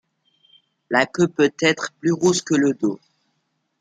La 0.89 1.05
queue 1.05 1.27
peut 1.27 1.53
être 1.61 1.93
plus 1.99 2.11
rousse 2.11 2.41
que 2.41 2.55
le 2.55 2.73
dos. 2.73 2.99